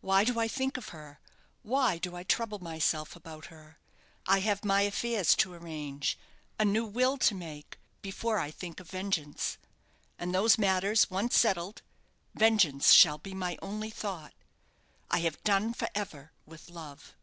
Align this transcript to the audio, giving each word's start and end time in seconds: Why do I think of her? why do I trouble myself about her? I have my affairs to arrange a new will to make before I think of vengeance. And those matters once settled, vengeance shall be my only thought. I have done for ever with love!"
Why 0.00 0.24
do 0.24 0.40
I 0.40 0.48
think 0.48 0.78
of 0.78 0.88
her? 0.88 1.20
why 1.62 1.98
do 1.98 2.16
I 2.16 2.22
trouble 2.22 2.60
myself 2.60 3.14
about 3.14 3.48
her? 3.52 3.78
I 4.26 4.38
have 4.40 4.64
my 4.64 4.80
affairs 4.80 5.36
to 5.36 5.52
arrange 5.52 6.16
a 6.58 6.64
new 6.64 6.86
will 6.86 7.18
to 7.18 7.34
make 7.34 7.76
before 8.00 8.38
I 8.38 8.50
think 8.50 8.80
of 8.80 8.88
vengeance. 8.88 9.58
And 10.18 10.34
those 10.34 10.56
matters 10.56 11.10
once 11.10 11.36
settled, 11.36 11.82
vengeance 12.34 12.92
shall 12.92 13.18
be 13.18 13.34
my 13.34 13.58
only 13.60 13.90
thought. 13.90 14.32
I 15.10 15.18
have 15.20 15.44
done 15.44 15.74
for 15.74 15.90
ever 15.94 16.32
with 16.46 16.70
love!" 16.70 17.14